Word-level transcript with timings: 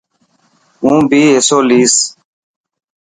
هون 0.81 0.99
بي 1.09 1.21
حصو 1.35 1.59
ليسن. 1.67 2.03